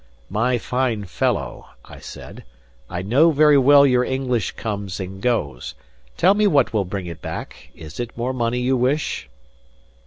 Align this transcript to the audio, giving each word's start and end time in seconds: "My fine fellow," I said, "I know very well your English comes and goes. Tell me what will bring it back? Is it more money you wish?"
"My 0.31 0.57
fine 0.57 1.05
fellow," 1.05 1.67
I 1.85 1.99
said, 1.99 2.43
"I 2.89 3.03
know 3.03 3.29
very 3.29 3.59
well 3.59 3.85
your 3.85 4.03
English 4.03 4.53
comes 4.53 4.99
and 4.99 5.21
goes. 5.21 5.75
Tell 6.17 6.33
me 6.33 6.47
what 6.47 6.73
will 6.73 6.85
bring 6.85 7.05
it 7.05 7.21
back? 7.21 7.69
Is 7.75 7.99
it 7.99 8.17
more 8.17 8.33
money 8.33 8.57
you 8.59 8.75
wish?" 8.75 9.29